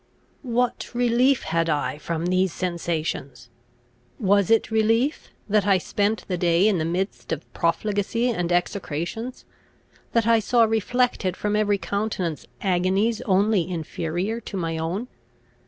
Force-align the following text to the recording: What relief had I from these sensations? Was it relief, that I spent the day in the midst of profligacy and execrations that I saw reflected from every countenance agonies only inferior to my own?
What 0.41 0.95
relief 0.95 1.43
had 1.43 1.69
I 1.69 1.99
from 1.99 2.25
these 2.25 2.51
sensations? 2.51 3.51
Was 4.17 4.49
it 4.49 4.71
relief, 4.71 5.29
that 5.47 5.67
I 5.67 5.77
spent 5.77 6.25
the 6.27 6.39
day 6.39 6.67
in 6.67 6.79
the 6.79 6.85
midst 6.85 7.31
of 7.31 7.53
profligacy 7.53 8.31
and 8.31 8.51
execrations 8.51 9.45
that 10.13 10.25
I 10.25 10.39
saw 10.39 10.63
reflected 10.63 11.37
from 11.37 11.55
every 11.55 11.77
countenance 11.77 12.47
agonies 12.61 13.21
only 13.27 13.69
inferior 13.69 14.39
to 14.41 14.57
my 14.57 14.75
own? 14.75 15.07